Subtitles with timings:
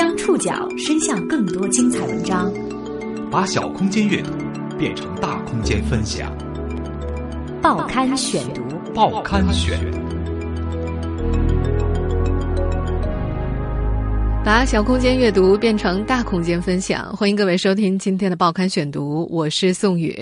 [0.00, 2.50] 将触角伸向更多精彩文章，
[3.30, 4.30] 把小空间阅读
[4.78, 6.34] 变成大空间分享。
[7.60, 8.62] 报刊选读，
[8.94, 9.78] 报刊选，
[14.42, 17.14] 把小空间阅读变成大空间分享。
[17.14, 20.16] 欢迎各位收听今天的报刊选读，我是宋宇。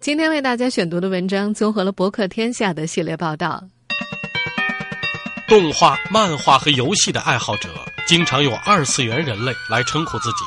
[0.00, 3.62] 今天为大家选读的文章综合了博客天下的系列报道。
[5.46, 7.68] 动画、漫画和游戏的爱好者
[8.08, 10.38] 经常用“二次元人类”来称呼自己，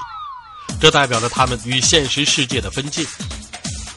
[0.80, 3.06] 这代表着他们与现实世界的分界。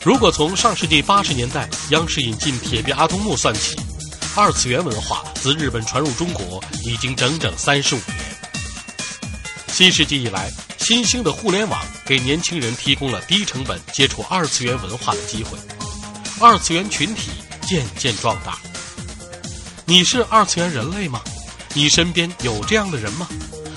[0.05, 3.75] 如果从上世纪八十年代央视引进《铁臂阿童木》算起，
[4.37, 8.19] 二次元文化自日本传入中国已经整整三十五年。
[9.69, 15.57] 新世纪以来，新兴的互联网给年轻人提供了低成本接触二次元文化的机会，
[16.39, 17.31] 二次元群体
[17.63, 18.59] 渐渐壮大。
[19.87, 21.23] 你是二次元人类吗？
[21.77, 23.29] 你身边有这样的人吗？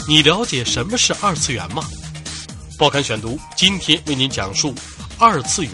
[0.07, 1.83] 你了解什么是二次元吗？
[2.77, 4.71] 报刊选读今天为您讲述
[5.17, 5.73] 二次元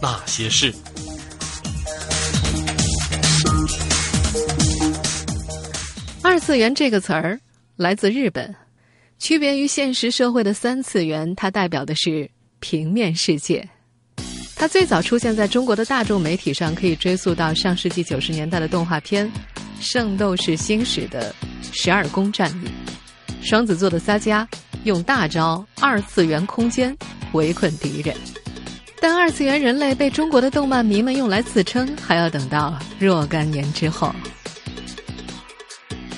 [0.00, 0.74] 那些事。
[6.22, 7.38] 二次元这个词儿
[7.76, 8.54] 来自日本，
[9.18, 13.68] 区别于现实社会的三次元，它代表的是平面世界。
[14.56, 19.26] 它最早出现在中国的大众媒体上，可以追溯到上世纪九十年代的动画片。
[19.80, 21.34] 《圣斗士星矢》的
[21.72, 22.68] 十二宫战役，
[23.42, 24.46] 双子座的撒加
[24.84, 26.96] 用大招二次元空间
[27.32, 28.14] 围困敌人，
[29.00, 34.14] 但二次元人类被中国的动漫迷们用来自称，还要等到若干年之后。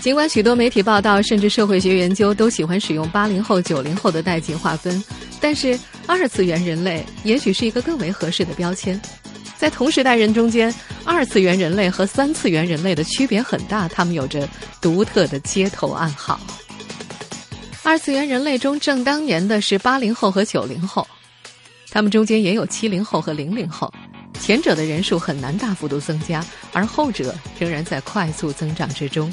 [0.00, 5.02] 尽管许多媒体报道甚至社会学研究都喜欢使用八零后、九零后的代际划分，
[5.42, 8.98] 但是二次元人类也许是一个更为合适的标签。
[9.61, 14.48] 在同时代人中间，二次元人类和三次元人类的区别很大，他们有着
[14.80, 16.41] 独特的街头暗号。
[17.83, 21.06] 二次元人类中正当年的是八零后和九零后，
[21.91, 23.92] 他们中间也有七零后和零零后，
[24.40, 26.42] 前者的人数很难大幅度增加，
[26.73, 29.30] 而后者仍然在快速增长之中。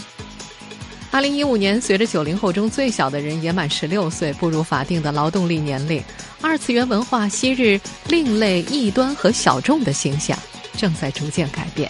[1.17, 5.99] 二零一五年，随着九零后中最小的人也满十六岁，步入法定的劳动力年龄，
[6.43, 10.37] 二次元文化昔日另类、异端和小众的形象
[10.77, 11.89] 正在逐渐改变。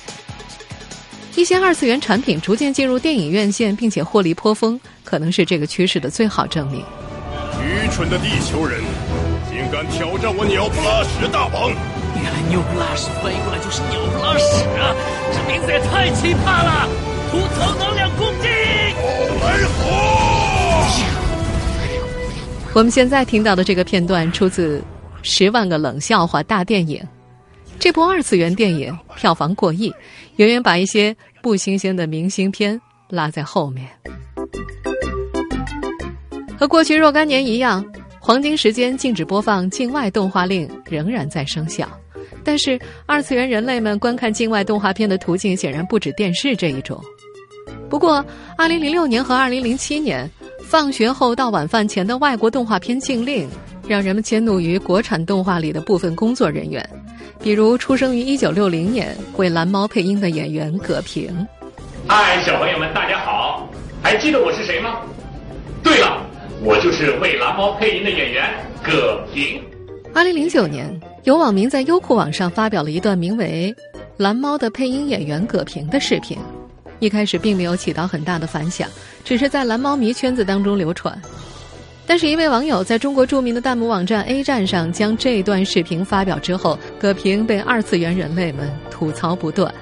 [1.36, 6.80] 一些二次元产品逐渐进入电影院线，并且获利颇丰，可能是这个趋势的最好证明。
[7.62, 8.80] 愚蠢的地球人，
[9.50, 11.70] 竟敢挑战我鸟不拉屎大王！
[12.16, 14.96] 原来鸟不拉屎翻译过来就是鸟不拉屎啊！
[15.34, 16.88] 这名字也太奇葩了！
[17.30, 18.27] 吐槽能量攻击！
[18.27, 18.27] 来
[22.74, 24.80] 我们现在听到的这个片段出自
[25.24, 27.00] 《十万个冷笑话大电影》。
[27.80, 29.92] 这部二次元电影票房过亿，
[30.36, 32.80] 远远把一些不新鲜的明星片
[33.10, 33.88] 拉在后面。
[36.58, 37.84] 和过去若干年一样，
[38.20, 41.88] 黄金时间禁止播放境外动画令仍然在生效。
[42.44, 47.04] 但是，二次元人类们观看境外动画片的途径显然不止电视这一种。
[47.90, 48.24] 不过，
[48.58, 50.30] 二零零六年和二零零七年，
[50.64, 53.48] 放学后到晚饭前的外国动画片禁令，
[53.88, 56.88] 让人们迁怒于国产动画里的部分工作人员，
[57.42, 61.48] 比如出生于一九六零年为蓝猫配音的演员葛平。
[62.08, 63.70] 嗨，小朋友们，大家好！
[64.04, 65.00] 还记得我是谁吗？
[65.82, 66.26] 对了，
[66.64, 69.62] 我就是为蓝猫配音的演员葛平。
[70.14, 73.74] 二零零九年，有网民在优酷网上发表了一段名为
[74.18, 76.38] 《蓝猫的配音演员葛平》的视频。
[77.00, 78.90] 一开始并没有起到很大的反响，
[79.24, 81.20] 只是在蓝猫迷圈子当中流传。
[82.06, 89.74] 但是，一位网友在中国著名的弹幕网站 A 站上将这段视频发表之后，葛平被二次元人类们吐槽不断。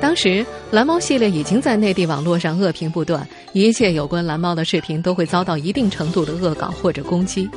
[0.00, 7.50] 当时，蓝猫系列已经在内地网络上恶评不断，一切有关蓝猫的视频都会遭到一定程度的恶搞或者攻击，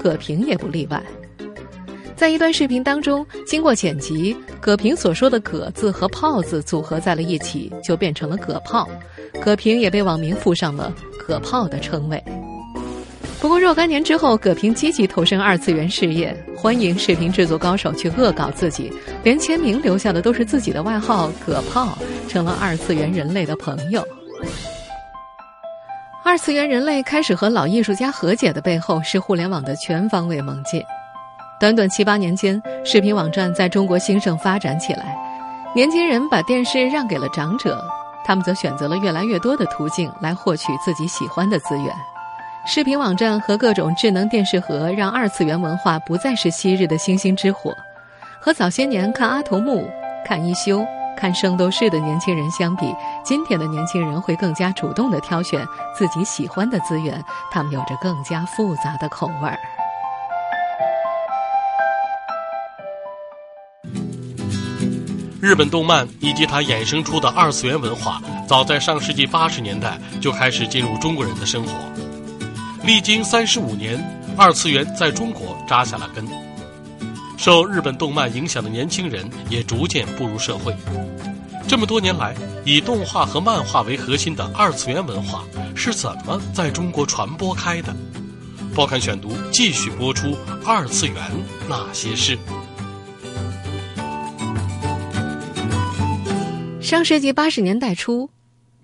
[0.00, 1.02] 葛平也不例外。
[2.22, 8.88] 在一段视频当中，经过剪辑，葛平所说的“葛”字和“炮”字组合在了一起，就变成了“葛炮”。
[9.42, 10.94] 葛平也被网民附上了
[11.26, 12.22] “葛炮”的称谓。
[13.40, 18.92] 不过若干年之后，葛平积极投身二次元事业，欢迎视频制作高手去恶搞自己，
[19.24, 21.98] 连签名留下的都是自己的外号“葛炮”，
[22.30, 24.06] 成了二次元人类的朋友。
[26.24, 30.80] 二次元人类开始和老艺术家和解的背后，是互联网的全方位猛进。
[31.62, 35.16] 短短七八年间，视频网站在中国兴盛发展起来。
[35.76, 37.80] 年轻人把电视让给了长者，
[38.24, 41.94] 他们则选择了越来越多的途径来获取自己喜欢的资源。
[42.66, 47.72] 视频网站和各种智能电视盒让二次元文化不再是昔日的星星之火。
[48.40, 49.88] 和早些年看阿童木、
[50.26, 50.84] 看一休、
[51.16, 52.92] 看《圣斗士》的年轻人相比，
[53.22, 55.64] 今天的年轻人会更加主动地挑选
[55.96, 57.22] 自己喜欢的资源，
[57.52, 59.56] 他们有着更加复杂的口味儿。
[65.42, 71.72] 日本动漫以及它衍生出的二次元文化，早在上世纪八十年代就开始进入中国人的生活。
[72.84, 74.00] 历经三十五年，
[74.36, 76.24] 二次元在中国扎下了根。
[77.36, 80.72] 受日本动漫影响的年轻人也逐渐步入社会。
[81.66, 85.42] 这么多年来，以动画和漫画为核心的二次元文化
[85.74, 87.92] 是怎么在中国传播开的？
[88.76, 90.28] 报刊选读继续播出
[90.64, 91.16] 《二次元
[91.68, 92.36] 那些事》。
[96.92, 98.28] 上世纪八十年代初，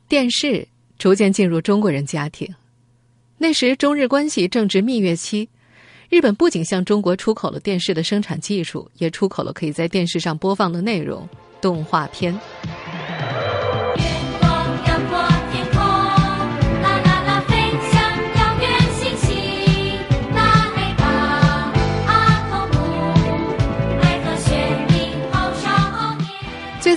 [0.08, 0.66] 电视
[0.98, 2.48] 逐渐进入中国人家庭。
[3.36, 5.46] 那时中日关系正值蜜月期，
[6.08, 11.28] 日本不仅向中国出口了电视的生产技术，也出口了可以在电视上播放的内容——
[11.60, 12.34] 动画片。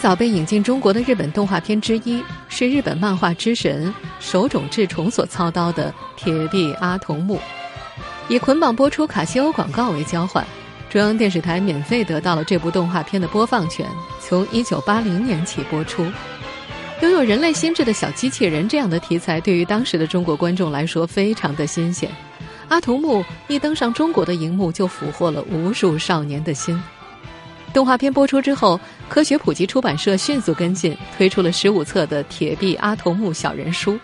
[0.01, 7.35] 早被引进中国的日本动画片之一是日本漫画之神手冢治虫所操刀的《铁臂阿童木》，
[8.27, 10.43] 以捆绑播出卡西欧广告为交换，
[10.89, 13.85] 中央电视台免费得到了这部动画片的播放权，
[14.19, 16.03] 从1980年起播出。
[17.03, 22.09] 拥有人类心智的小机器人这样的题材，对于当时的中国观众来说非常的新鲜。
[22.69, 26.81] 阿童木一登上中国的荧幕，就俘获了无数少年的心。
[27.71, 28.79] 动画片播出之后，
[29.11, 33.99] 科学普及出版社迅速跟进，推出了十五册的《铁臂阿童木》小人书。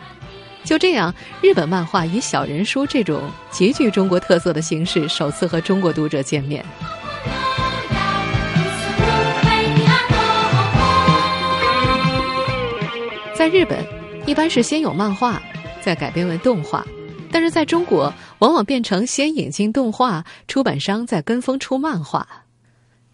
[0.65, 6.61] 就这样，日本漫画以小人书这种极具中国特色的形式，首次和中国读者见面。
[13.33, 13.79] 在日本，
[14.25, 15.41] 一般是先有漫画，
[15.79, 16.85] 再改编为动画；
[17.31, 22.27] 但是在中国，往往变成先引进动画，出版商再跟风出漫画。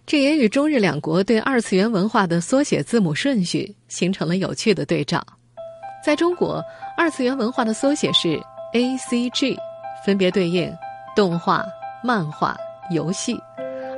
[0.05, 5.25] 这也与中日两国对二次元文化的缩写字母顺序形成了有趣的对照。
[6.05, 6.61] 在中国，
[6.97, 8.37] 二次元文化的缩写是
[8.73, 9.57] A C G，
[10.05, 10.71] 分别对应
[11.15, 11.63] 动画、
[12.03, 12.55] 漫画、
[12.91, 13.35] 游戏；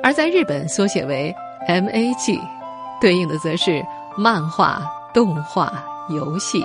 [0.02, 1.34] 而在日本，缩写为
[1.66, 2.38] M A G，
[3.00, 3.84] 对应的则是
[4.16, 6.64] 漫画、动画、游戏。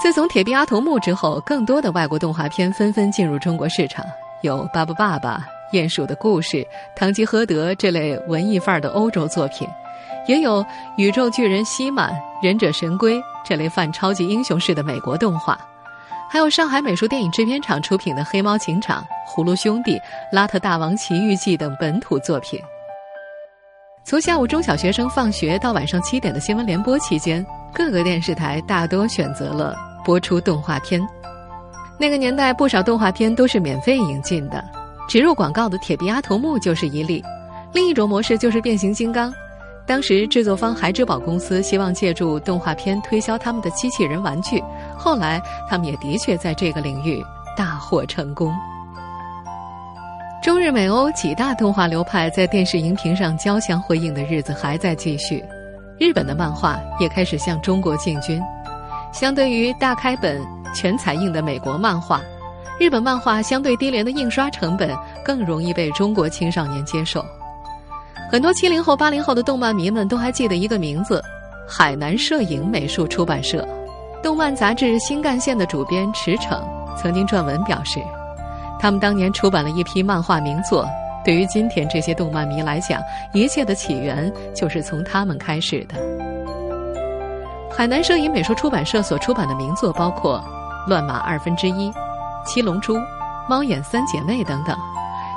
[0.00, 4.04] 自从《铁臂阿童木》之后，更多的外国动画片纷纷进入中国市场，
[4.42, 5.38] 有《巴巴爸爸》。
[5.72, 9.66] 鼹鼠的故事、堂吉诃德这类文艺范儿的欧洲作品，
[10.26, 10.64] 也有
[10.96, 15.58] 宇宙巨人希曼、忍者神龟这类泛超级英雄式的美国动画，
[16.30, 19.02] 还有上海美术电影制片厂出品的《黑猫警长》
[19.34, 19.98] 《葫芦兄弟》
[20.36, 22.60] 《邋遢大王奇遇记》等本土作品。
[24.04, 31.00] 从下午中小学生放学到晚上七点的新闻联播期间，各个电视台大多选择了播出动画片。
[31.98, 34.62] 那个年代，不少动画片都是免费引进的。
[35.08, 37.22] 植入广告的《铁臂阿童木》就是一例，
[37.72, 39.32] 另一种模式就是变形金刚。
[39.84, 44.62] 当时制作方孩之宝公司希望借助动画片推销他们的机器人玩具，
[44.96, 47.22] 后来他们也的确在这个领域
[47.56, 48.54] 大获成功。
[50.42, 55.44] 中日美欧几大动画流派在电视荧屏上交相辉映的日子还在继续，
[55.98, 58.40] 日本的漫画也开始向中国进军。
[59.12, 60.40] 相对于大开本、
[60.74, 62.20] 全彩印的美国漫画。
[62.82, 64.90] 日本漫画相对低廉的印刷成本
[65.24, 67.24] 更容易被中国青少年接受。
[68.28, 71.22] 很多七零后、八零后的动漫迷们都还记得一个名字——
[71.64, 73.64] 海南摄影美术出版社。
[74.20, 76.60] 动漫杂志《新干线》的主编池诚
[77.00, 78.00] 曾经撰文表示，
[78.80, 80.84] 他们当年出版了一批漫画名作。
[81.24, 83.00] 对于今天这些动漫迷来讲，
[83.32, 85.94] 一切的起源就是从他们开始的。
[87.70, 90.42] 海南摄影美术出版社所出版的名作包括
[90.88, 91.88] 《乱马二分之一》。
[92.44, 92.98] 七龙珠、
[93.48, 94.76] 猫眼三姐妹等等，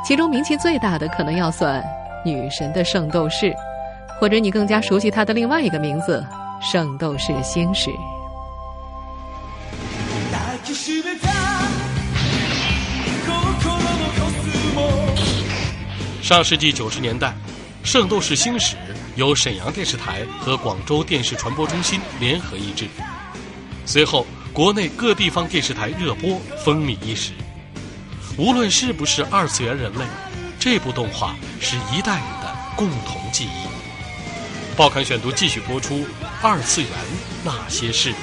[0.04, 1.82] 其中名气最大的可能要算
[2.26, 3.46] 《女神的圣斗士》，
[4.20, 6.26] 或者你更加熟悉它的另外一个名字
[6.72, 7.92] 《圣斗士星矢》。
[16.22, 17.28] 上世纪九十年代，
[17.84, 18.76] 《圣斗士星矢》
[19.16, 22.88] 由沈阳电视台和广州电视传播中心联合译制，
[23.86, 24.26] 随后。
[24.56, 27.34] 国内各地方电视台热播，风靡一时。
[28.38, 30.06] 无论是不是二次元人类，
[30.58, 33.68] 这部动画是一代人的共同记忆。
[34.78, 35.96] 报刊选读继续播出
[36.42, 36.90] 《二次元
[37.44, 38.14] 那些事》。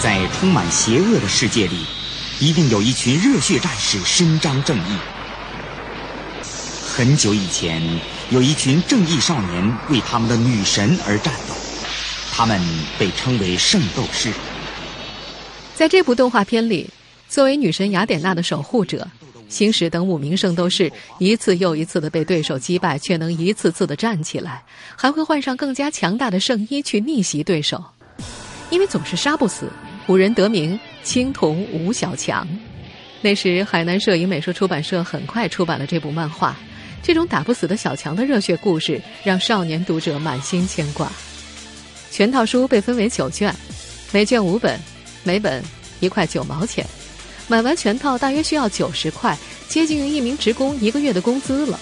[0.00, 1.84] 在充满邪恶的世界里，
[2.38, 4.96] 一定有一群热血战士伸张正义。
[6.86, 7.82] 很久以前，
[8.32, 11.54] 有一群正义少年为他们的女神而战斗，
[12.32, 12.58] 他们
[12.98, 14.32] 被称为圣斗士。
[15.74, 16.88] 在这部动画片里，
[17.28, 19.06] 作为女神雅典娜的守护者，
[19.50, 24.62] 星矢等五名圣斗士一次又一次的被对手击败，却能一次次的站起来，
[24.96, 27.84] 还会换上更加强大的圣衣去逆袭对手。
[28.70, 29.70] 因为总是杀不死，
[30.06, 32.48] 五人得名青铜五小强。
[33.20, 36.56] 那时，海南摄影美术出版社很快出版了这部漫画。
[37.02, 41.10] 这种打不死的小强的热血故事，让少年读者满心牵挂。
[42.10, 43.54] 全套书被分为九卷，
[44.12, 44.78] 每卷五本，
[45.24, 45.62] 每本
[46.00, 46.86] 一块九毛钱。
[47.48, 49.36] 买完全套大约需要九十块，
[49.68, 51.78] 接近于一名职工一个月的工资了。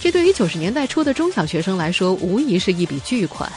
[0.00, 3.50] 这对于九十年代初的中小学生来说，无疑是一笔巨款。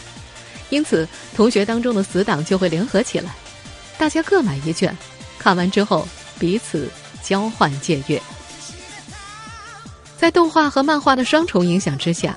[0.69, 3.33] 因此，同学当中的死党就会联合起来，
[3.97, 4.95] 大家各买一卷，
[5.39, 6.07] 看完之后
[6.37, 6.87] 彼此
[7.23, 8.21] 交换借阅。
[10.19, 12.35] 在动画和漫画的双重影响之下，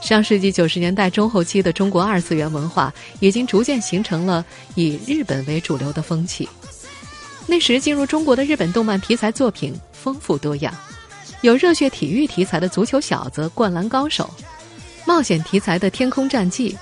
[0.00, 4.42] 上世纪九十年代中后期的中国二次元文化已经逐渐形成了
[4.76, 6.48] 以日本为主流的风气。
[7.46, 10.74] 那时进入中国的日本动漫题材作品丰富多样，
[11.42, 14.28] 有热血体育题材的《足球小子》《灌篮高手》，
[15.04, 16.72] 冒险题材的《天空战记》，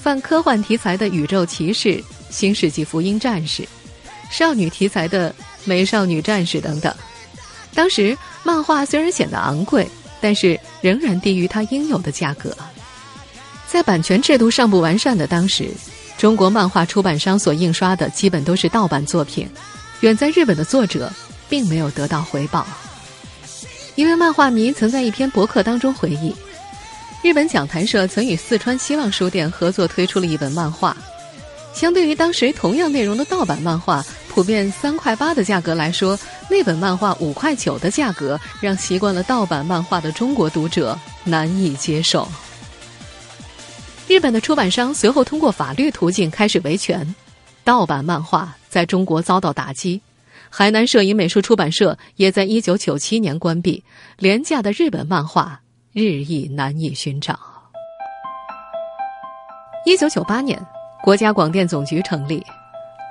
[0.00, 1.88] 泛科幻题材的《宇宙骑士》
[2.30, 3.62] 《新世纪福音战士》，
[4.30, 5.30] 少女题材的
[5.66, 6.94] 《美少女战士》等等。
[7.74, 8.16] 当时
[8.46, 9.88] 漫画虽然显得昂贵，
[10.20, 12.56] 但是仍然低于它应有的价格。
[13.66, 15.68] 在版权制度尚不完善的当时，
[16.16, 19.48] 中国漫画出版商所印刷的基本都是盗版作品，
[19.98, 21.10] 远在日本的作者
[21.48, 22.64] 并没有得到回报。
[23.96, 26.32] 一位漫画迷曾在一篇博客当中回忆，
[27.24, 30.96] 日本讲谈社曾与四川希望书店合作推出了一本漫画，
[31.74, 34.04] 相对于当时同样内容的盗版漫画。
[34.28, 42.26] 普遍三块八的价格来说，那本漫画五块九的价格，让习惯了盗版漫画的中国读者难以接受。
[44.08, 47.14] 日本的出版商随后通过法律途径开始维权，
[47.64, 50.00] 盗版漫画在中国遭到打击。
[50.48, 53.82] 海南摄影美术出版社也在一九九七年关闭，
[54.16, 55.60] 廉价的日本漫画
[55.92, 57.36] 日益难以寻找。
[59.84, 60.64] 一九九八年，
[61.02, 62.40] 国家广电总局成立。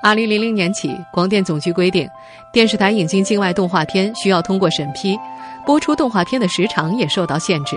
[0.06, 2.08] 二零零零年起，广电总局规定，
[2.54, 5.18] 电视台引进境外动画片需要通过审批，
[5.66, 7.76] 播出动画片的时长也受到限制。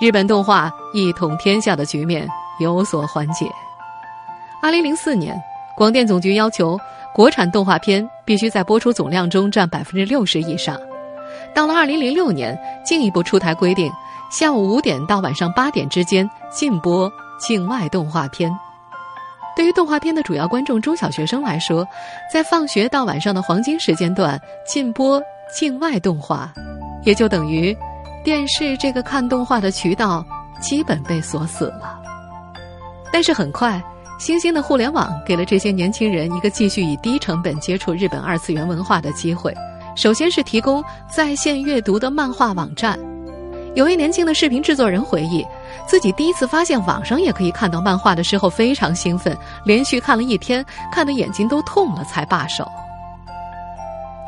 [0.00, 3.46] 日本动画一统天下的局面有所缓解。
[4.60, 5.40] 二零零四年，
[5.76, 6.76] 广电总局要求
[7.14, 10.76] 国产动画片必须在播出总量中占百分之六十以上。
[11.54, 13.88] 到了二零零六年，进一步出台规定，
[14.28, 17.08] 下午五点到晚上八点之间禁播
[17.38, 18.50] 境外动画片。
[19.56, 21.86] 对于动画片的主要观众中小学生来说，
[22.32, 25.20] 在放学到晚上的黄金时间段禁播
[25.52, 26.52] 境外动画，
[27.04, 27.76] 也就等于
[28.24, 30.24] 电视这个看动画的渠道
[30.60, 32.00] 基本被锁死了。
[33.12, 33.82] 但是很快，
[34.18, 39.52] 新兴的互联网给了这些年轻人一个继续以低成本接触日本二次元文化的机会。
[39.96, 42.98] 首先是提供在线阅读的漫画网站。
[43.74, 45.44] 有位年轻的视频制作人回忆。
[45.86, 52.66] 自己第一次发现网上也可以看到漫画的时候，非常兴奋，连续看了一天，看得眼睛都痛了才罢手。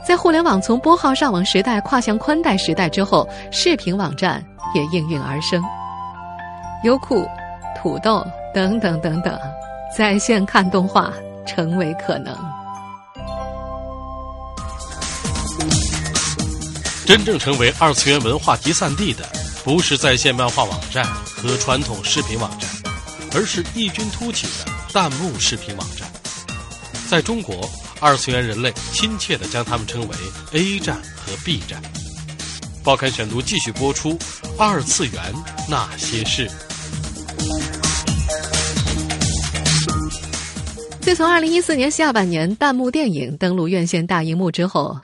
[0.06, 4.44] 在互联网从拨号上网时代跨向宽带时代之后，视频网站
[4.75, 5.62] 也应运而生，
[6.82, 7.25] 优酷、
[7.80, 9.38] 土豆等等等等，
[9.96, 11.12] 在线看动画
[11.46, 12.37] 成为可能。
[17.04, 19.41] 真正成为二次元文化集散地的。
[19.64, 22.69] 不是在线漫画网站和传统视频网站，
[23.33, 26.11] 而是异军突起的弹幕视频网站。
[27.09, 30.16] 在中国，二次元人类亲切地将它们称为
[30.52, 31.81] A 站和 B 站。
[32.83, 34.19] 报刊选读继续播出：
[34.59, 35.14] 二次元
[35.69, 36.50] 那些事。
[41.00, 44.99] 自从二零一四年下半年弹幕电影登陆院线大荧幕之后。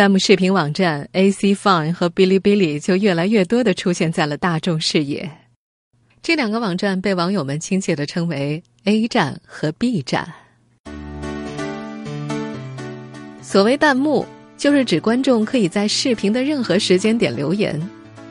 [0.00, 5.30] 弹幕视频网站 AC Fun 和哔哩哔哩就越来越多的出现在了大众视野。
[6.22, 10.26] 这两个网站被网友们亲切的称为 A 站和 B 站。
[13.42, 14.24] 所谓弹幕，
[14.56, 17.78] 就是指观众可以在视频的任何时间点留言，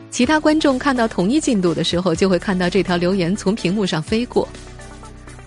[0.10, 4.50] 其他观众看到同一进度的时候，就会看到这条留言从屏幕上飞过。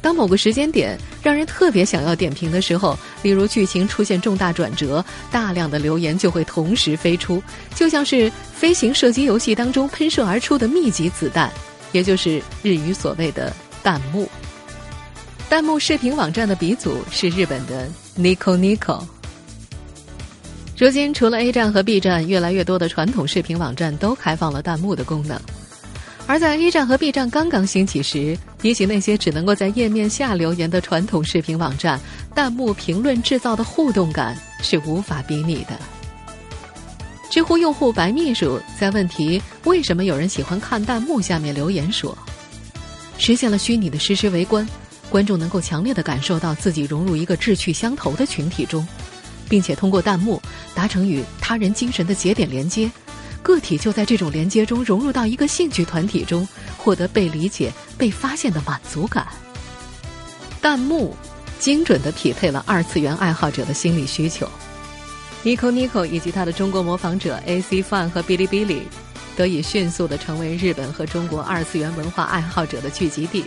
[0.03, 7.41] 当某个时间点让人特别想要点评的时候，例如剧情出现重大转折，大量的留言就会同时飞出，
[7.75, 11.51] 就像是飞行射击游戏当中喷射而出的密集子弹，
[11.93, 14.29] 也就是日语所谓的弹幕。
[15.49, 19.03] 弹幕视频网站的鼻祖是日本的 Nico Nico。
[20.79, 25.41] 如今，除了 A 站和 B 站，越来越多的传统视频网站都开放了弹幕的功能。
[26.27, 32.01] 而在 A 站和 B 站刚刚兴起时，比起那些只能够在页面下留言的传统视频网站，
[32.35, 35.79] 弹幕评论制造的互动感是无法比拟的。
[37.29, 42.17] 知乎用户白秘书在问题“为什么有人喜欢看弹幕”下面留言说
[43.19, 44.67] ：“实现了虚拟的实时围观，
[45.11, 48.87] 观众能够强烈的感受到自己融入一个志趣相投的群体中，
[49.49, 50.41] 并且通过弹幕
[50.75, 52.91] 达成与他人精神的节点连接。”
[53.43, 56.47] 个体就在这种连接中融入到一个兴趣团体中，
[56.79, 59.27] 获得被理解、被发现的满足感。
[60.61, 61.17] 弹幕
[61.59, 64.49] 精准的匹配了二次元爱好者的心理需求。
[65.45, 68.83] Nico Nico 以及他的中国模仿者 AC Fun 和哔哩哔哩，
[69.37, 73.45] 得以迅速的成为日本和中国二次元文化爱好者的聚集地。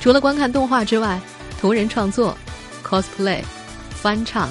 [0.00, 1.20] 除了观看动画之外，
[1.60, 2.36] 同人创作、
[2.84, 3.40] cosplay、
[3.90, 4.50] 翻唱、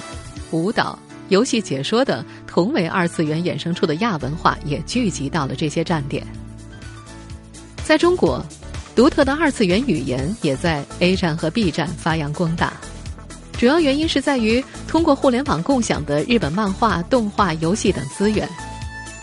[0.52, 0.98] 舞蹈。
[1.30, 2.24] 游戏解说等
[2.56, 6.26] 同为二次元衍生出的亚文化也聚集到了这些站点。
[7.84, 8.42] 在中国，
[8.96, 12.72] 独特的二次元语言也在 A 站和 B 站发扬光大。
[13.58, 18.48] 主要原因是在于通过互联网共享的日本漫画、动画、游戏等资源，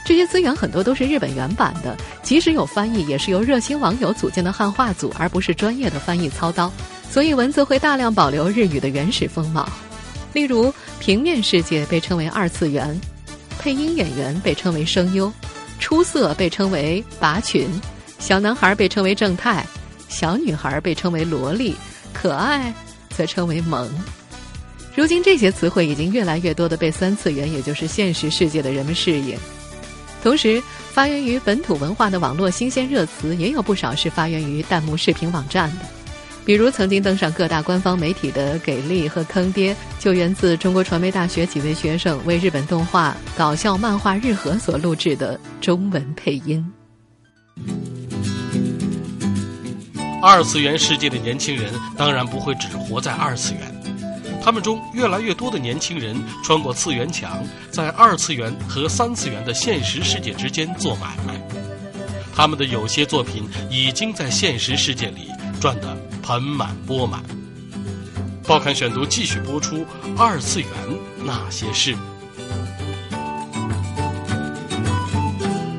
[0.04, 6.70] 这些资源很多都是日本原版的，即使有翻译，也是由热心网友组建的汉化组，而不是专业的翻译操刀，
[7.10, 9.66] 所以文字会大量保留日语的原始风貌。
[10.34, 10.70] 例如，
[11.00, 13.00] 平面世界被称为二次元，
[13.62, 15.32] 配音演员被称为声优，
[15.78, 17.68] 出色被称为拔群，
[18.18, 19.64] 小男孩被称为正太，
[20.08, 21.76] 小女孩被称为萝莉，
[22.12, 22.74] 可爱
[23.10, 23.88] 则称为萌。
[24.96, 29.38] 如今，这些词汇已经越来越多的被三次元，也就是现实世界的人们适应。
[30.24, 36.01] 同时，发源于本土文化的网络新鲜热词也有不少是发源于弹幕视频网站的。
[36.44, 46.64] 比如曾经登上各大官方媒体的《给力》和《坑爹》，就源自中国传媒大学几位学生为日本动画搞笑漫画《日和》所录制的中文配音。
[50.20, 53.60] 二次元世界的年轻人当然不会只活在二次元，
[54.42, 61.40] 他们中越来越多的年轻人穿过次元墙，在二次元和三次元的现实世界之间做买卖。
[62.34, 65.28] 他们的有些作品已经在现实世界里
[65.60, 65.96] 赚得。
[66.22, 67.22] 盆满钵满。
[68.46, 69.84] 报刊选读继续播出
[70.16, 70.68] 二次元
[71.24, 71.94] 那些事。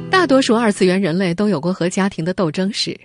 [0.09, 2.97] 大多数二次元人类都有过和家庭的斗争史。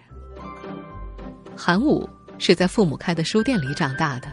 [1.56, 4.28] 韩武是在父母开的书店里长大的，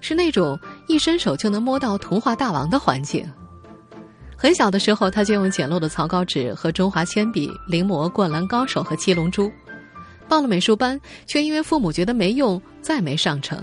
[0.00, 3.30] 是那种一伸手就能摸到童话大王的环境。
[4.36, 9.44] 很小的时候，他就用简陋的草稿纸和中华铅笔临摹《灌篮高手》和《七龙珠》。
[10.28, 13.58] 报了美术班，却因为父母觉得没用，再没上成。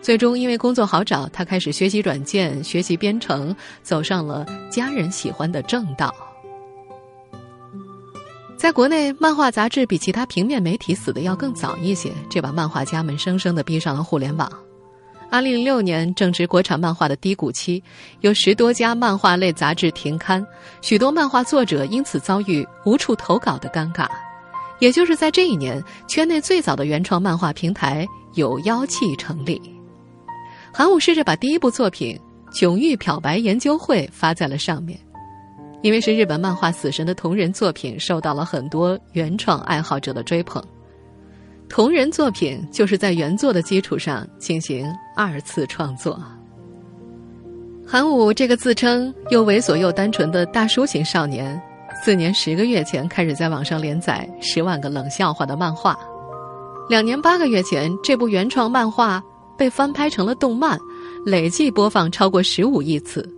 [0.00, 6.14] 最终因为工作好找，他开始学习软件，学习编程，走上了家人喜欢的正道。
[8.56, 14.50] 在国内，漫画杂志比其他平面媒体死的要更早一些，这把漫画家们生生的逼上了互联网。
[15.30, 17.82] 二零零六年正值国产漫画的低谷期，
[18.20, 20.44] 有十多家漫画类杂志停刊，
[20.80, 24.08] 许多漫画作者因此遭遇无处投稿的尴尬。
[24.80, 29.60] 也就是在这一年，圈内最早的原创漫画平台“有妖气”成立。
[30.72, 32.18] 韩武试着把第一部作品
[32.58, 34.98] 《囧玉漂白研究会》发在了上面，
[35.82, 40.62] 因为是日本漫画死神的同人作品，受到了很多原创爱好者的追捧。
[41.68, 46.18] 同人作品就是在原作的基础上进行二次创作。
[47.86, 51.60] 韩武这个自称又猥琐又单纯的大叔型少年。
[52.04, 55.98] 四年十个月前开始在网上连载《十万个冷笑话》的漫画，
[56.88, 59.22] 两年八个月前，这部原创漫画
[59.58, 60.78] 被翻拍成了动漫，
[61.26, 63.28] 累计播放超过十五亿次。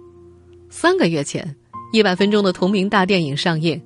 [0.68, 1.56] 三个月前，
[1.92, 3.80] 一百分钟的同名大电影上映，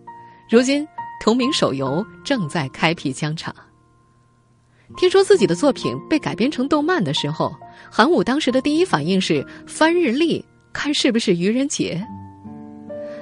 [0.51, 0.87] 如今
[1.23, 3.55] 同名手游正在开辟疆场。
[4.97, 7.55] 听说自己的作品被改编成动漫的时候，
[7.91, 12.05] 韩武当时的第一反应是翻日历，看是不是愚人节。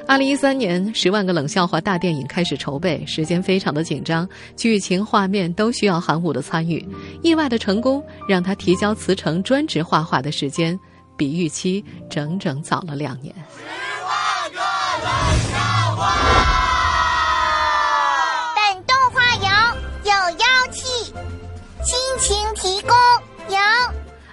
[0.09, 6.87] 二零一三年，《十万个冷笑话》大电影开始筹备，时间非常的紧张，剧情、画面都需要韩武的参与。
[7.23, 10.79] 意外的成功让他提交辞呈专职画画的时间，
[11.17, 13.35] 比预期整整早了两年。
[13.57, 13.65] 十
[14.05, 14.59] 万个
[15.05, 15.13] 冷
[15.51, 16.42] 笑话，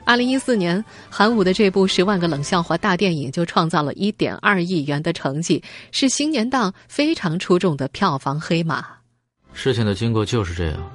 [0.09, 8.83] 二零一四年，韩武的这部《十万个冷笑话》大电影就创造了一点二亿元的成绩，是新年档非常出众的票房黑马。
[9.53, 10.91] 事情的经过就是这样。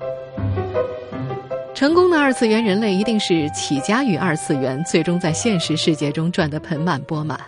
[1.76, 7.38] 成功的二次元人类一定是起家于二次元，最终在现实世界中赚得盆满钵满。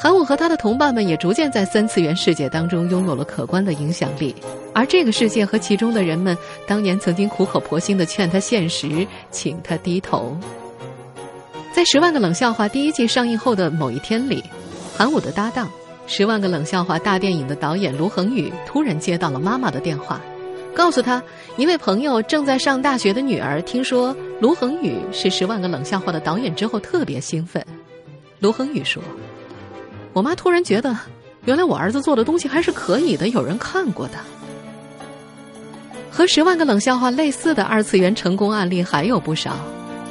[0.00, 4.34] 韩武和他的同伴们也逐渐在三次元世界当中拥有了可观的影响力，
[4.74, 10.36] 而这个世界和其中的人们，当年曾经苦口婆心的劝他现实，请他低头。
[11.72, 14.44] 在《十万个冷笑话》第一季上映后的某一天里，
[14.94, 15.66] 韩武的搭档
[16.06, 20.20] 《十万个冷笑话》大电影的导演卢恒宇突然接到了妈妈的电话，
[20.74, 21.22] 告诉他
[21.56, 27.64] 一位朋友正在上大学的女儿听说卢恒宇是《十万个冷笑话》的导演之后特别兴奋。
[28.40, 29.02] 卢恒宇说。
[30.14, 30.96] 我妈突然觉得，
[31.44, 34.14] 原来我儿子做的东西还是可以的，有人看过的。
[36.08, 39.56] 和《十万个冷笑话》类似的二次元成功案例还有不少，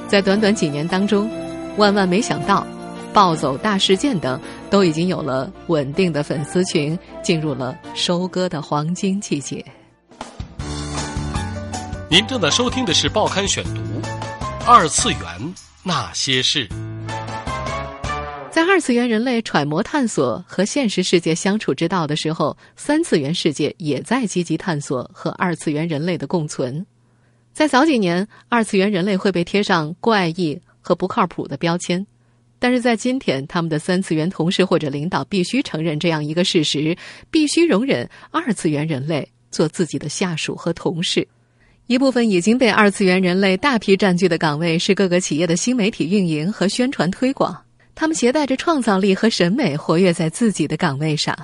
[0.09, 1.31] 在短短几年当中，
[1.77, 2.67] 万万没想到，
[3.13, 4.37] 《暴走大事件》等
[4.69, 9.65] 都已经有了稳定的粉丝群，进入了收割的黄金季节。
[12.09, 13.79] 您正在收听的是《报刊选读》，
[14.67, 15.19] 二次元
[15.81, 16.67] 那些事。
[18.53, 26.85] 在二次元人类揣摩探索和现实世界相处之道的时候，三次元世界也在积极探索和二次元人类的共存。
[27.51, 32.05] 在早几年，二次元人类会被贴上怪异和不靠谱的标签，
[32.59, 36.95] 但是在今天，他们的三次元同事或者领导必须承认这样一个事实：
[37.31, 41.27] 必须容忍二次元人类做自己的下属和同事。
[41.87, 47.62] 一部分已经被二次元人类大批占据的岗位是各个企业的新媒体运营和宣传推广。
[47.95, 51.37] 他们携带着创造力和审美，活跃在自己的岗位上。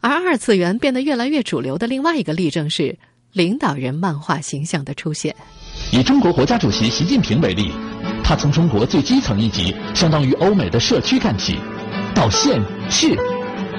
[0.00, 2.98] 而二次元变得越来越主流的另外一个例证是
[3.32, 5.34] 领导人漫画形象的出现。
[5.92, 7.72] 以中国国家主席习近平为例，
[8.22, 11.58] 他从中国最基层一级，相当于欧美的社区干起，
[12.14, 13.33] 到县市。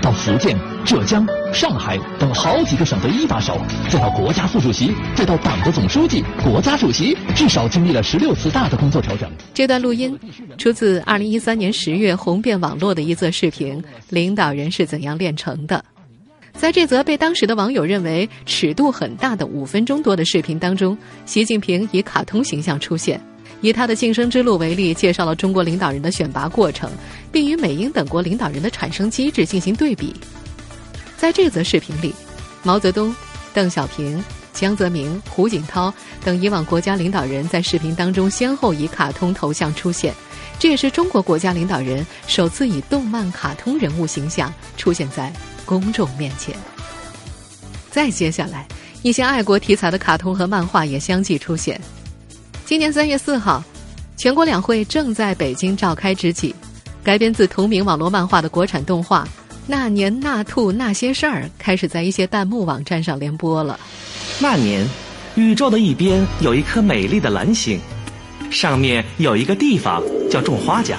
[0.06, 9.28] 到福建、浙江、上海等好几个省的一把手，再到国家副主席，再到党的总书记、国家主席，至少经历了十六次大的工作调整。
[9.52, 10.16] 这段录音
[10.60, 15.84] 出自二零一三年十月红遍网络的一则视频：领导人是怎样炼成的？
[16.54, 23.20] 在这则被当时的网友认为尺度很大的五分钟多的视频当中，习近平以卡通形象出现。
[23.66, 26.88] 以他的晋升之路为例，介绍了中国领导人的选拔过程，
[27.32, 30.16] 并与美英等国领导人的产生机制进行对比。
[31.18, 32.14] 在这则视频里，
[32.62, 33.16] 毛泽东、
[33.56, 34.24] 邓小平、
[34.54, 35.92] 江泽民、胡锦涛
[36.24, 40.14] 等以往国家领导人在视频当中先后以卡通头像出现，
[40.60, 45.34] 这也是中国国家领导人首次以动漫卡通人物形象出现在
[45.66, 46.56] 公众面前。
[47.90, 48.68] 再接下来，
[49.02, 51.82] 一些爱国题材的卡通和漫画也相继出现。
[52.66, 53.64] 今年三月四号，
[54.18, 56.54] 全国两会正在北京召开之际，
[57.04, 59.24] 改编自同名网络漫画的国产动画
[59.68, 63.80] 《那年那兔那些事儿》开始在一些弹幕网站上联播了。
[64.40, 64.84] 那年，
[65.36, 67.80] 宇宙的一边有一颗美丽的蓝星，
[68.50, 70.98] 上面有一个地方叫种花家，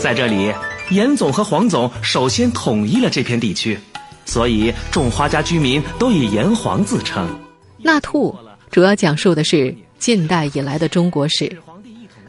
[0.00, 0.54] 在这里，
[0.90, 3.76] 严总和黄总首先统一了这片地区，
[4.24, 7.28] 所以种花家居民都以炎黄自称。
[7.76, 8.32] 那兔
[8.70, 9.76] 主要讲述的是。
[9.98, 11.50] 近代以来的中国史，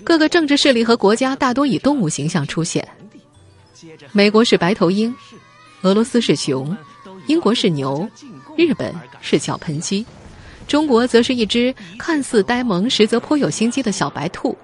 [0.04, 2.88] 各个政治势力和国家大多以动物形象出现。
[4.12, 5.14] 美国是白头鹰，
[5.82, 6.76] 俄罗斯是熊，
[7.28, 8.10] 英国是牛，
[8.58, 10.06] 日本是小盆鸡，
[10.68, 14.58] 中国则是一只看似呆萌，实则颇有心机的小白兔。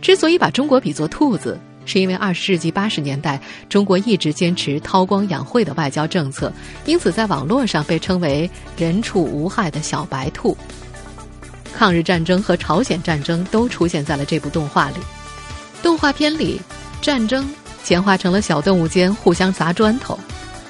[0.00, 6.52] 之所以把中国比作兔子，是因为二十世纪八十年代中国一直坚持韬光养晦的外交政策，
[6.84, 10.56] 因此在网络上被称为“人畜无害的小白兔”。
[11.76, 14.96] 抗日战争和朝鲜战争都出现在了这部动画里。
[15.82, 16.58] 动画片里，
[17.02, 17.46] 战争
[17.84, 20.18] 简化成了小动物间互相砸砖头；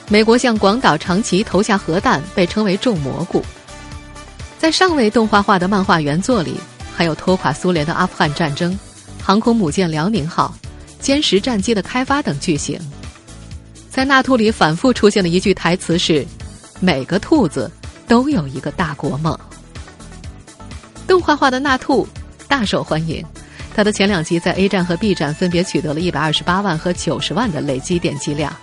[0.09, 3.41] 美国向广岛、长崎投下核弹被称为种蘑菇。
[4.59, 6.55] 在尚未动画化的漫画原作里，
[6.93, 8.77] 还有拖垮苏联的阿富汗战争、
[9.23, 10.53] 航空母舰辽宁号、
[11.01, 12.81] 歼十战机的开发等剧情。
[13.89, 16.27] 在《纳兔》里反复出现的一句台词是
[16.81, 17.71] ：“每个兔子
[18.09, 19.39] 都有一个大国梦。”
[21.17, 22.07] 动画化的纳兔
[22.47, 23.25] 大受欢迎，
[23.75, 28.55] 它的前两集在 A 站和 B 站分别取得了一百二十八万和九十万的累积点击量。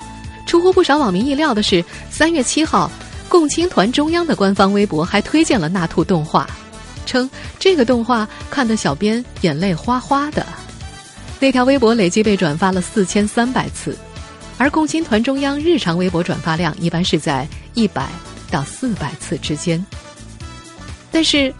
[0.45, 2.91] 出乎不少网民意料的是，三月七号，
[3.27, 6.47] 共青团中央的官方微博还推荐了纳兔动画，
[7.07, 10.45] 称这个动画看得小编眼泪哗哗的。
[11.39, 13.97] 那条微博累计被转发了四千三百次，
[14.59, 18.07] 而共青团中央日常微博转发量一般是在一百
[18.51, 19.83] 到四百次之间。
[21.11, 21.51] 但是。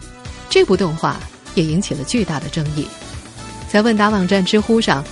[0.54, 1.18] 这部动画
[1.56, 2.86] 也引起了巨大的争议，
[3.68, 5.04] 在问答网站知乎上，“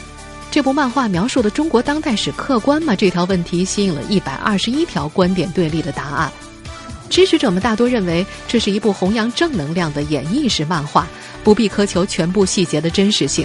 [0.52, 6.32] 这部漫画描述的中国当代史客观吗？”这条问题吸引了一百二十一条观点对立的答案。
[7.10, 11.08] 支持者们大多认为这是一部弘扬正能量的演绎式漫画，
[11.42, 13.44] 不必苛求全部细节的真实性。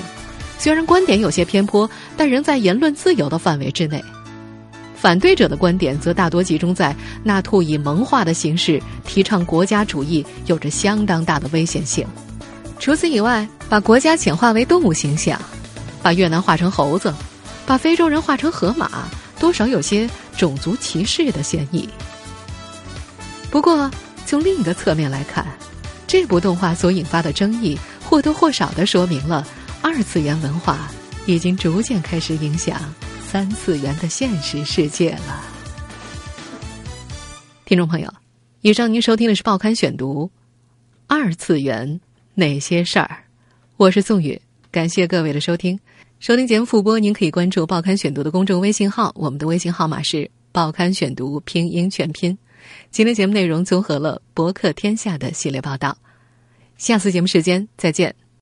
[0.60, 4.04] 虽然观点有些偏颇，但仍在言论自由的范围之内。
[5.00, 12.06] 反对者的观点则大多集中在纳兔以萌化的形式提倡国家主义，有着相当大的危险性。
[12.80, 15.40] 除此以外，把国家简化为动物形象，
[16.02, 17.14] 把越南画成猴子，
[17.66, 18.90] 把非洲人画成河马，
[19.40, 21.88] 多少有些种族歧视的嫌疑。
[23.50, 23.90] 不过，
[24.26, 25.46] 从另一个侧面来看，
[26.06, 29.46] 这部动画所引发的争议，或多或少的说明了
[29.82, 30.90] 二次元文化
[31.26, 32.82] 已经逐渐开始影响。
[33.30, 35.44] 三次元的现实世界了，
[37.66, 38.10] 听众朋友，
[38.62, 40.26] 以上您收听的是《报刊选读》，
[41.08, 42.00] 二次元
[42.36, 43.26] 哪些事儿？
[43.76, 45.78] 我是宋宇，感谢各位的收听。
[46.22, 50.18] 收听节目复播，您可以关注《报刊选读》的公众微信号，我们的微信号码是
[50.54, 52.38] 《报刊选读》拼音全拼。
[52.92, 55.98] 今天节目内容综合了《博客天下》的系列报道，
[56.78, 58.16] 下次节目时间再见。